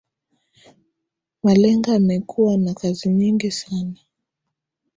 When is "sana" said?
3.51-3.99